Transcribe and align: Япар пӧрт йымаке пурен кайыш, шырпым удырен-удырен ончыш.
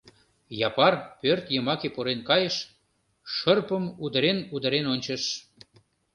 Япар 0.67 0.93
пӧрт 1.21 1.45
йымаке 1.53 1.89
пурен 1.95 2.19
кайыш, 2.29 2.55
шырпым 3.35 3.83
удырен-удырен 4.03 4.85
ончыш. 4.93 5.23